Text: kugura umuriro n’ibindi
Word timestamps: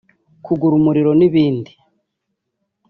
kugura 0.45 0.73
umuriro 0.77 1.11
n’ibindi 1.19 1.71